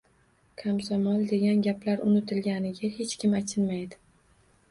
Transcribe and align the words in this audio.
Komsomol 0.61 1.19
degan 1.33 1.59
gaplar 1.67 2.01
unutilganiga 2.11 2.91
hech 2.97 3.15
kim 3.25 3.37
achinmaydi 3.43 4.01